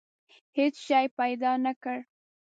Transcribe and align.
هېڅ 0.57 0.75
شی 0.85 1.05
پیدا 1.19 1.51
نه 1.65 1.73
کړ. 1.83 1.97